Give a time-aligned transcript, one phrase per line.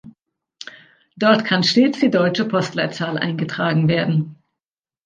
[1.15, 4.35] Dort kann stets die deutsche Postleitzahl eingetragen werden.